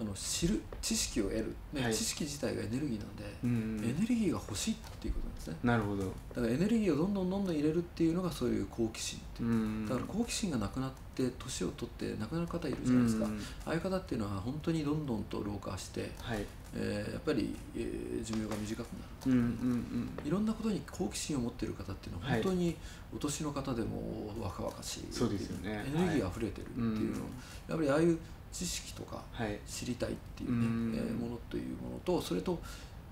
[0.00, 5.56] あの知る知識を得る、ね、はい、知識自体がエネルギーなんで、うんエネルギーが欲しいっていうことなんですね。
[5.62, 6.04] なるほど。
[6.04, 13.26] だからエネルギーをどんどんどんどん入れるっていうのがそういう好奇心っていう、うだから好奇心がなくなって年を取って亡くなる方いるじゃないですか、
[13.66, 16.46] ああいう方っていうのは本当にどんどんと老化して、はい。
[16.72, 22.76] えー、やっぱり、えー、寿命が短くなる、うんうんうん、いろんなことに好奇心を持っている方っていうのは本当に
[23.12, 25.84] お年の方でも若々しい、そうですよね。
[25.84, 27.24] エネルギーあふれてるっていうの、
[27.68, 28.18] やっぱりああいう
[28.52, 29.22] 知識とか
[29.66, 30.50] 知りたいっていう
[30.92, 32.52] ね、はい、えー、ものというものとそれと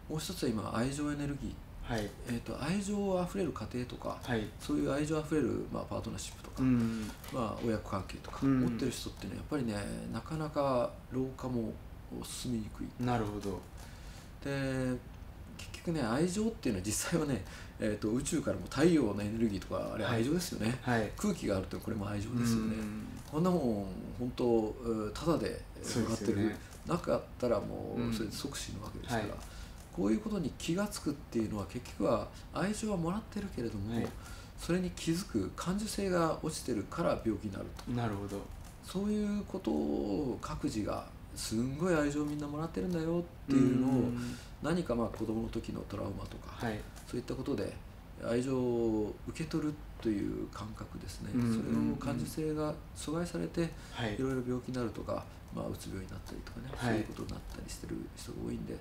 [0.09, 1.53] もう一つは今愛情エネルギー、
[1.89, 2.11] はい。
[2.27, 6.63] えーと、愛情あふれる家庭とか、はい、そういう愛情あふれる、まあ、パートナーシップとか、
[7.33, 9.75] まあ、親子関係とか持ってる人ってねやっぱりね
[10.13, 11.73] なかなか老化も
[12.23, 13.05] 進みにくい。
[13.05, 13.59] なるほど。
[14.45, 14.99] で結
[15.89, 17.45] 局ね愛情っていうのは実際はね、
[17.81, 22.77] えーと、宇宙からも太陽のエネルギーとかあれ愛情ですよね、はい、空気があるとこれも愛情ですよね。
[23.31, 23.61] こんなもん
[24.19, 24.75] 本当
[25.13, 29.39] ただでもらってる、ね、なかったらもうそれで即死ぬわけですから、うんはい、
[29.95, 34.07] こういうことに気が付くっていうのは結局は愛情はもらってるけれども、はい、
[34.59, 37.91] それに気づく感受性が落ちてるから病気になると。
[37.93, 38.41] なるほど。
[38.85, 41.05] そういうことを各自が
[41.37, 44.11] すんごい愛情をみんなもらってるんだよっていうのを
[44.63, 47.73] 何かまあ子供の時のトラウマとか、はい、そういったことで
[48.25, 58.77] 愛情を受け取るという感覚ですね、それを感受性が阻害されて、はい、いろいろ病気になるとか、まあ、うつ病になったりとかね、はい、そういうことになったりしてる人が多いんで、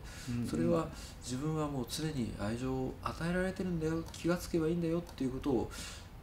[0.50, 0.88] それは
[1.24, 5.72] 自分はもう常に愛情を与えられてるんだよ気がつけばいいんだよっていうことを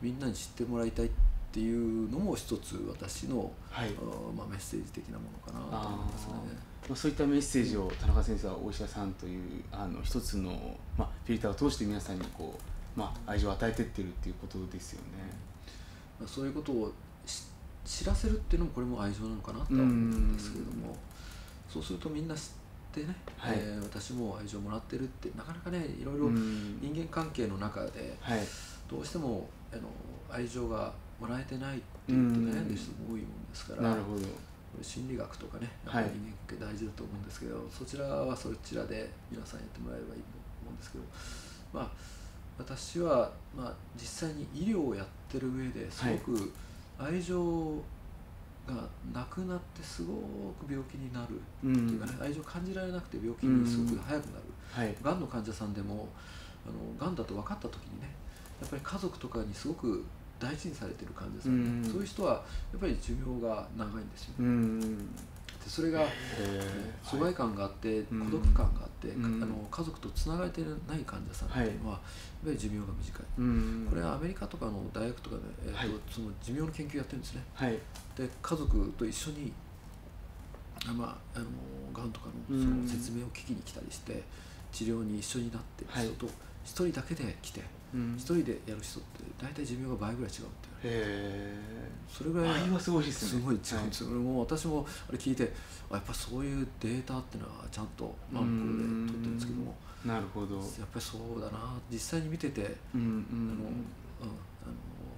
[0.01, 1.11] みんなに知ってもらいたいっ
[1.53, 3.91] ていうのも一つ私の、はい。
[4.37, 6.35] まあ、メッセージ的なものかなと思いますね。
[6.89, 10.51] まあ、そういったメッセージを田中先生はお医者さんというあの一つの、
[10.99, 15.09] まあ、フィルターを通して皆さんにこうまあ、愛情を与えてってるっていうことですよね。
[16.19, 16.93] まあ、そういうことを
[17.85, 20.97] 知らせるっていうのもこれも愛情なのかなと思うんですけれども
[21.69, 22.43] そうするとみんな知っ
[22.93, 28.17] てね、はい、えー、私も愛情もらってるってなかなかねいろいろ人間関係の中で、
[28.89, 29.83] どうしてもあの
[30.31, 32.69] 愛情がもらえてないって言って悩ん。
[32.69, 33.83] でる人も多いもんですから。
[33.83, 34.23] なるほど
[34.83, 36.11] 心理学とかね、人間関
[36.49, 40.27] 係大事だと思うんですけど、そちらはそちらで皆さんやってもらえればいいと
[40.63, 41.05] 思うんですけど
[41.73, 41.91] まあ
[42.59, 46.53] 私は、まあ、実際に医療をやってる上ですごく
[46.99, 47.75] 愛情
[48.67, 48.75] が
[49.13, 50.15] なくなってすご
[50.67, 56.09] く病気になるっていうかね、愛情感じられなくて病気にすごく早くなる、はい、がんの患者さんでも
[56.67, 58.09] あのがんだと分かった時にね
[58.61, 60.05] やっぱり家族とかにすごく
[60.45, 61.83] 大事にされてる患者さん。
[61.83, 65.05] で、そういう人はやっぱり寿命が長いんですよ、ね。
[65.65, 66.05] でそれが、
[67.03, 72.01] 疎外感があって孤独感があって、あの家族とつながれてない患者さんっていうのは、やっ
[72.45, 77.43] ぱり寿命が短い、これはアメリカとかの大学とかで、えーとその寿命の研究やってるんですね、
[78.15, 79.53] で家族と一緒に
[80.93, 81.47] まあ、あの
[81.95, 84.23] がんとかのその説明を聞きに来たりして
[84.71, 86.27] 治療に一緒になってる人と
[86.63, 87.63] 一人だけで来て
[88.17, 91.55] 一人でやる人って大体寿命が倍ぐらい違うってへ
[92.09, 93.41] それぐらいはすごいですね。
[93.41, 93.87] すごい違う。
[93.87, 95.53] んですよ、はい、もう私もあれ聞いて
[95.91, 99.75] やっぱそういうデータっていうのはちゃんとマンコで取ってるんですけども。
[100.05, 100.57] なるほど。
[100.57, 101.75] やっぱりそうだな。
[101.91, 103.87] 実際に見てて、うんうん、あの、うん、
[104.23, 104.35] あの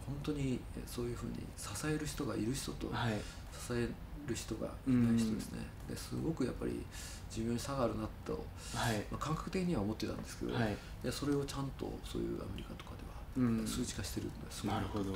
[0.06, 3.14] 本当にそういうふうに支える人がいる人と、はい、
[3.52, 3.88] 支え
[4.26, 5.58] る人がいない人ですね、
[5.88, 6.84] うん、ですごくやっぱり
[7.30, 8.96] 寿命に差があるなと、はい。
[9.10, 12.92] まあ、感覚的には思ってたんですけど、はい、いやそれをちゃんとそういうアメリカとか
[13.36, 15.12] では数値化してるんですごいなるほど。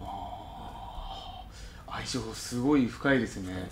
[0.00, 1.46] あ
[1.86, 3.68] あ相性すごい深いですね。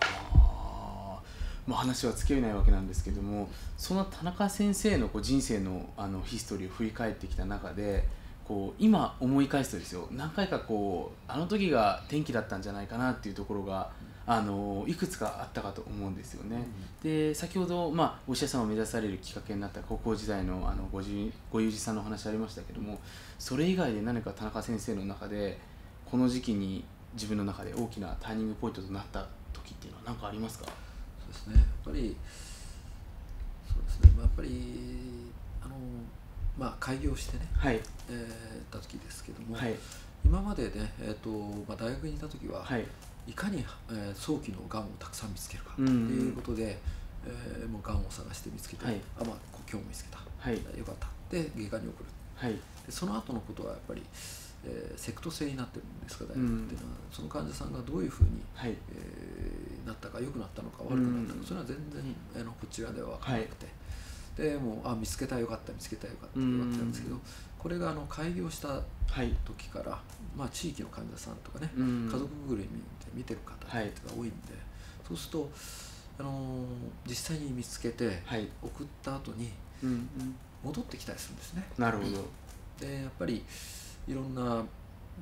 [0.00, 1.20] あ
[1.66, 8.04] まあ話は尽きないわけなんですけどもその田中先生のこう人生のあのヒストリーを振り返ってきた中で
[8.46, 13.90] こう今思い返すとですよ何回かこうあの時が転機だったんじゃないかなっていうところが、
[14.28, 16.56] あのいくつかあったかと思うんですよね。
[17.04, 22.98] うん、で先ほど、まあ、お医者さんを目指されるきっかけになった高校時代のあのごじご友人さんの話ありましたけども
[23.38, 25.58] それ以外で何か田中先生の中で
[26.10, 26.84] この時期に
[27.14, 30.66] 自分の中で大きなターニングポイントとなった時っていうのは何かありますか？
[30.66, 30.72] そ
[31.30, 31.54] うですね。
[31.54, 32.16] やっぱり
[33.72, 35.30] そうですね、まあ、やっぱり
[35.64, 35.76] あの
[36.58, 37.80] まあ、開業してね、はい。
[38.08, 39.74] えー、た時ですけども、はい、
[40.24, 41.28] 今までね、えーと
[41.68, 42.84] まあ、大学にいた時は、はい、
[43.26, 49.36] いかに、えー、早期のがんをたくさん見つけるかということで、うん、えー、もうがんを探して見つけて、はい、あまあ、
[49.68, 51.08] 今日も見つけた、はい、よかった。
[51.30, 52.58] で外科に送る、はい、で
[52.90, 54.02] その後のことはやっぱり、
[54.64, 58.70] えー、セクト性になってるんですか大学っていうのは、うん、その患者さんがどういうふうに、はい。
[58.70, 62.02] えー、なったか良くなったのか悪くなったのか、うん、それは全然
[62.42, 63.66] あのこちらでは分からなくて。
[64.36, 67.16] でもうあ見つけたよかった見つけたよかったってわけなんですけど
[67.58, 68.82] これがあの開業した
[69.46, 73.82] 時から、はい、まあ、地域の患者さんとかね家族ぐるみで見てる方が
[74.16, 74.34] 多いんで、
[75.08, 75.50] そうすると、
[76.20, 78.22] あのー、実際に見つけて
[78.62, 79.50] 送った後に
[80.62, 81.66] 戻ってきたりするんですね。
[81.78, 82.10] なるほど。
[82.78, 83.42] でやっぱり
[84.06, 84.62] いろんな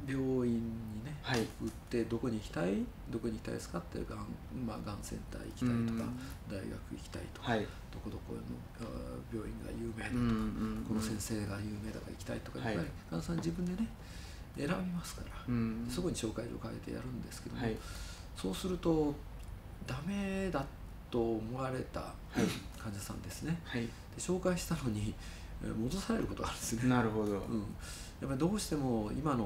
[0.09, 1.47] 病院にね、はい、売っ
[1.89, 2.83] てどこに行きたい？
[3.11, 3.79] どこに行きたいですか？
[3.79, 4.27] ってがん,、
[4.67, 6.11] まあ、がんセンター行きたいとか、
[6.51, 8.43] 大学行きたいとか、はい、どこどこの
[9.31, 13.87] 病院が有名だとか、この先生が有名だから行きたいとか、やっぱり患者さん自分でね
[14.57, 15.31] 選びますから、
[15.91, 17.77] そこに紹介状書いてやるんですけども、はい、
[18.37, 19.15] そうすると
[19.87, 20.65] ダメだ
[21.11, 22.13] と思われた
[22.79, 23.89] 患者さんですね、で
[24.19, 25.15] 紹介したのに
[25.63, 26.89] 戻されることがあるんですね。
[26.89, 27.61] なるほど、うん。
[28.21, 29.45] やっぱりどうしても今の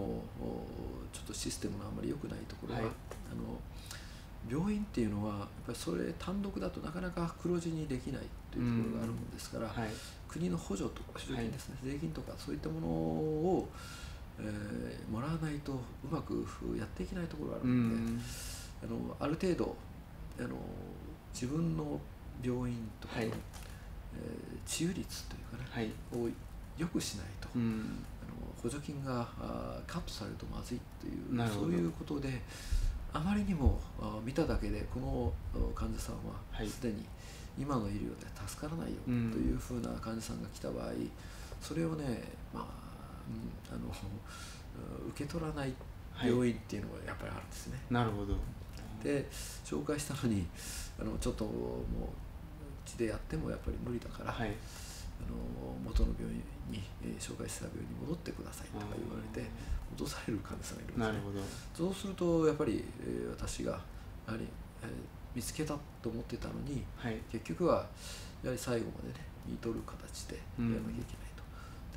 [1.12, 2.90] ちょっとシステムのあんまり良くないところは、はい、
[3.33, 9.88] あの病院っていうのはやっぱりそれ単独だとなかなか黒字にできないというところがあるもんですから、はい、
[10.29, 13.68] 国の補助とか補助金ですね、はい、税金とかそういったものを、
[14.40, 15.79] えー、もらわないとう
[16.11, 16.46] まく
[16.79, 18.22] やっていけないところがあるので、
[18.85, 19.77] あのある程度
[20.38, 20.57] あの
[21.33, 22.01] 自分の
[22.42, 26.29] 病院とかの、はい、えー、治癒率というかね、を
[26.77, 27.48] 良くしないと、
[28.62, 29.27] 補助金が
[29.87, 32.40] カットされるとまずいというそういうことで
[33.12, 33.81] あまりにも
[34.24, 35.01] 見ただけでこ
[35.55, 37.05] の患者さんはすでに
[37.59, 40.92] 今の医療で助からないよというふうな患者さんが来た場合
[41.61, 42.22] それをね、
[42.55, 42.64] まあ、
[43.71, 43.88] あの
[45.11, 45.75] 受け取らない
[46.23, 47.81] 病院っていうのがやっぱりあるんですね。
[47.91, 48.37] なるほど。
[49.03, 49.27] で
[49.64, 50.47] 紹介したのに
[51.01, 51.87] あのちょっともうう
[52.85, 55.37] ちでやってもやっぱり無理だから、はい、あの
[55.85, 59.49] 元の病院に、えー、紹介した病院に戻ってくださいとか言われて
[59.93, 61.49] 戻される患者さんがいるんですね。
[61.75, 63.73] そうするとやっぱり、えー、私が
[64.27, 64.47] やはり、
[64.83, 64.88] えー、
[65.35, 67.87] 見つけたと思ってたのに、はい、結局は
[68.43, 70.97] やはり最後までね見とる形でやらなきゃいけない。
[70.97, 71.28] と、うん、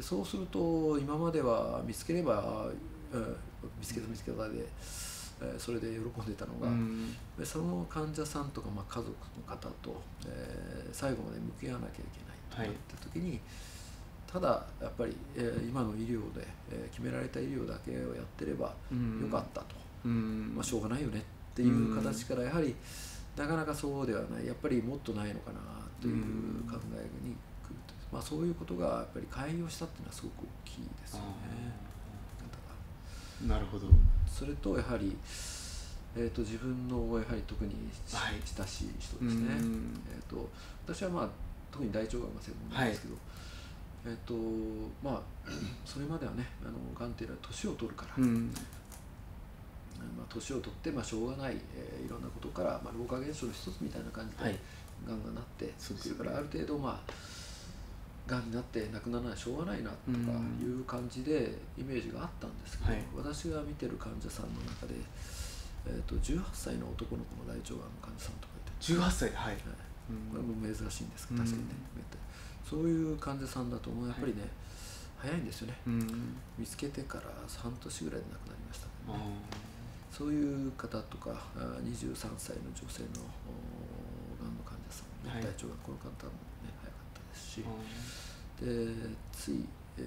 [0.02, 2.66] でそうすると今までは見つければ、
[3.14, 3.36] えー、
[3.80, 4.66] 見つけた見つけたで
[5.44, 9.16] えそれで喜んでたのが、うん、その患者さんとか、まあ、家族の
[9.56, 11.96] 方と、えー、最後まで向き合わなきゃい
[12.50, 13.42] けないとなった時に、はい、
[14.32, 21.24] ただやっぱり、えー、今の医療で、えー、決められた医療だけをやってればよかったと、うん、まあ、しょうがないよねっ
[21.56, 22.76] ていう形からやはり
[23.36, 24.46] なかなかそうではない。
[24.46, 25.60] やっぱりもっとないのかな
[26.02, 26.24] という
[26.70, 27.36] 考えに
[28.12, 31.26] まあ、そういうことがやっぱり開業したっていうのはすごく大きいですよね。
[33.48, 33.88] なるほど。
[34.28, 35.16] それとやはり
[36.16, 37.72] えーと、自分のやはり特に
[38.06, 40.50] 親しい人ですね、はい、えーと
[40.86, 41.30] 私はまあ
[41.72, 43.24] 特に大腸がんが専門なんですけど、はい、
[44.08, 44.34] えっ、と
[45.02, 45.22] まあ
[45.86, 48.54] それまではねあのがんっていうのは年を取るから、うん、
[50.18, 54.60] まあ、年を取って、まあ、しょうがない、えー、いろんなことから、まあ、老化現象の一つみたいな感じで、はい、
[55.08, 57.12] がんがなってそれからある程度まあ
[58.32, 63.04] がんになって亡くならないしょうがないなとかいう感じでイメージがあったんですけど、はい、
[63.36, 64.96] 私が見てる患者さんの中で、
[65.86, 68.94] えーと、と18歳の男の子の大腸がんの患者さんとかいて。
[68.96, 69.30] 18歳？
[69.36, 69.92] はい、はい。
[70.32, 71.76] これも珍しいんですけど確かにね、
[72.68, 74.44] そういう患者さんだともうやっぱりね、
[75.18, 75.76] 早いんですよね、
[76.58, 78.92] 見つけてから半年ぐらいで亡くなりましたね、
[80.12, 83.24] そういう方とか23歳の女性の
[84.36, 86.51] がんの患者さん、ね、大腸がんこの方も
[87.32, 87.64] ですし、
[88.60, 88.92] で
[89.32, 89.66] つい、
[89.98, 90.06] えー、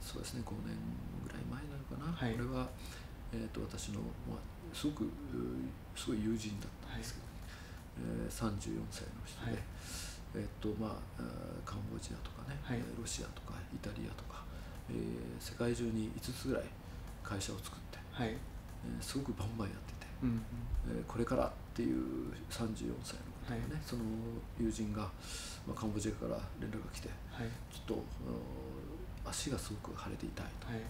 [0.00, 0.74] そうですね5年
[1.22, 2.66] ぐらい前なのかな、はい、これは、
[3.32, 5.12] えーと、私の、まあ、すごく
[5.94, 9.62] すごい友人だったんですけど、ね、はい、えー、34歳の人で、はい、
[10.34, 11.22] えー、っとまあ
[11.64, 14.42] カンボジアとかね、はい、ロシアとかイタリアとか、
[14.90, 14.96] えー、
[15.38, 16.64] 世界中に5つぐらい
[17.22, 18.34] 会社を作って、はい。
[18.80, 20.42] えー、すごくバンバンやってて、うんうん、
[20.98, 24.02] えー、これからっていう34歳のはい、その
[24.58, 25.02] 友人が、
[25.66, 28.04] まあ、カンボジアから連絡が来て、はい、ちょっ
[29.24, 30.80] と足がすごく腫れて痛いと、はい、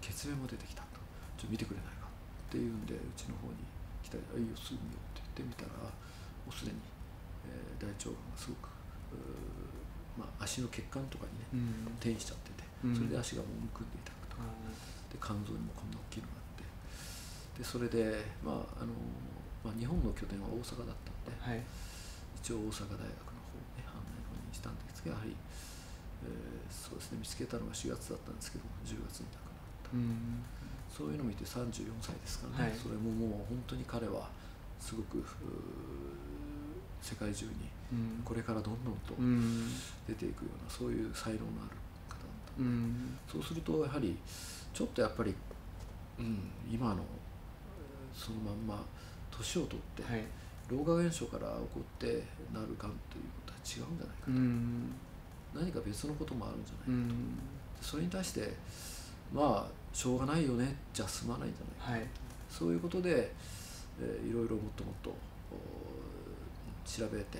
[0.00, 1.02] 血便も出てきたと。
[1.36, 3.60] ちょっと見てくれないかっていうんでうちの方に
[4.00, 5.92] 来たら「いいよすぐ見よう」って言ってみたらも
[6.48, 6.80] うすでに、
[7.44, 8.76] えー、大腸がんがすごく
[10.16, 12.64] まあ、足の血管とかにね、うん、転移しちゃってて、
[12.96, 14.42] それで足がもうむくんで痛くとか、
[15.12, 16.64] で肝臓にもこんな大きいのがあって。
[17.60, 18.96] でそれで、まああの
[19.60, 21.60] まあ、日本の拠点は大阪だったんで、はい、
[22.46, 25.34] 一応大阪大学の方ね阪内にしたんですけどやはり、
[26.22, 30.46] えー、そうですね見つけたのが4月だったんですけど10月に亡くなった、うん、
[30.86, 34.30] そういうのを見て34歳ですからね、はい、それももう本当に彼は
[34.78, 35.26] すごく
[37.02, 37.66] 世界中に
[38.22, 39.18] これからどんどんと
[40.06, 41.74] 出ていくようなそういう才能のある
[42.06, 44.14] 方だったので、そうするとやはり
[44.72, 45.34] ちょっとやっぱり、
[46.20, 47.02] うん、今の
[48.14, 48.84] そのまんま
[49.34, 50.22] 年を取って、はい、
[50.68, 52.06] 老化現象から起こって
[52.52, 54.32] なるがんということは違うんじゃないかと、
[55.60, 57.14] 何か別のこともあるんじゃないか
[57.80, 58.52] と、それに対して
[59.32, 60.76] まあしょうがないよね。
[60.92, 62.00] じゃ済まないんじゃない。
[62.02, 62.06] かと、はい、
[62.50, 63.32] そういうことで、
[64.00, 65.14] えー、いろいろもっともっと
[66.84, 67.38] 調べて、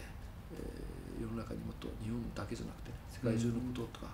[0.53, 4.12] えー、世の中にもっと日本だけじゃなくて世界中のこととか、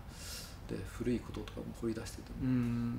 [0.68, 2.48] で古いこととかも掘り出してても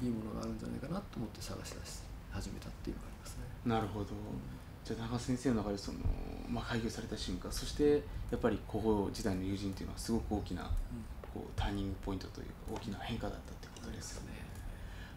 [0.01, 2.01] いいものがあるんじゃないかなと思って探し出し
[2.31, 3.43] 始めたっていうのがありますね。
[3.65, 4.15] なるほど、
[4.85, 5.99] じゃあ中先生の中でその、
[6.49, 10.69] まあ、開業された瞬間そしてやっぱり高校時代の友人っていうのはすごく大きな、
[11.33, 14.43] こうターニングポイントというか大きな変化だったってことですよね。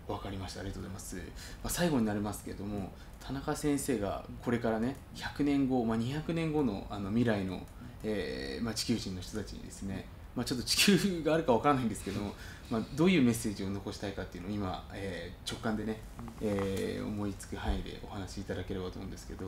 [0.07, 0.61] わかりました。
[0.61, 1.23] ありがとうございます、ま
[1.65, 7.67] あ、最後になりますけれども田中先生がこれからね100年後、まあ、200年後のあの未来の、
[8.05, 10.07] えーまあ、地球人の人たちにですね、
[10.37, 12.35] まあ、ちょっと地球があるかわからないんですけども、
[12.71, 15.99] まあ、どういうメッセージを残したいかっていうのを今、えー、直感でね、
[16.41, 19.47] えー、思いつく範囲でお話しいただければと思うんですけど。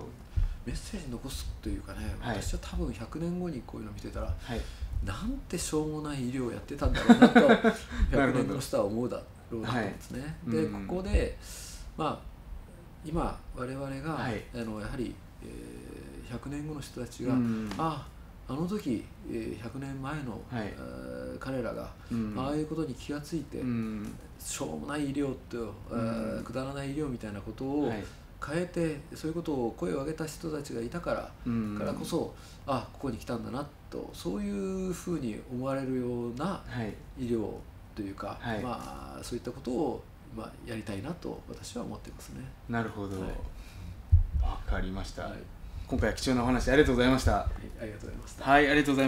[0.69, 4.61] メッセージ残すというかね、はい、私は多分100年後にこういうのを見てたら、はい、
[5.03, 7.41] なんてしょうもない医療をやってたんだろうなと
[8.13, 9.17] 100年後の人は思うだ
[9.51, 10.21] ろうなと思うんですね。
[10.21, 11.39] はい、で、ここで、
[11.97, 12.21] まあ、
[13.03, 17.37] 今我々が、はい、あのやはり、えー、100年後の人たちが、あ
[17.79, 18.07] あ
[18.55, 20.73] の時、えー、100年前の、はい、
[21.39, 21.91] 彼らが、
[22.37, 23.63] ああいうことに気が付いて、
[24.39, 27.93] しょうもない医療と、うくだらない医療みたいなことを、
[28.45, 31.23] 変えてそういうことを声を上げた人たちがいたから、
[31.77, 32.35] からこそ
[32.67, 36.63] あここに来たんだなとそういうふうに思われるような
[37.19, 37.51] 医療
[37.95, 40.05] というか、はい、まあ、そういったことを、
[40.37, 42.45] まあ、やりたいなと私は思ってますね。
[42.69, 45.33] なるほど、はい、かりました、はい、
[45.89, 47.33] 今回は貴重なお話ありがとうございました。
[47.33, 47.49] はい、
[47.81, 48.45] ありがとうございました。
[48.45, 48.95] はい、ありがとうございました。